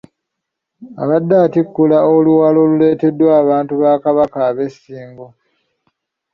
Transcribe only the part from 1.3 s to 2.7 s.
atikkula oluwalo